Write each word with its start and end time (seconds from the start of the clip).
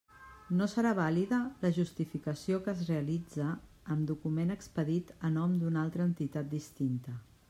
No 0.59 0.67
serà 0.69 0.91
vàlida 0.99 1.39
la 1.65 1.69
justificació 1.75 2.57
que 2.67 2.73
es 2.73 2.81
realitze 2.87 3.49
amb 3.97 4.09
document 4.13 4.55
expedit 4.57 5.13
a 5.29 5.31
nom 5.39 5.57
d'una 5.65 5.85
altra 5.87 6.09
entitat 6.13 6.51
distinta. 6.57 7.19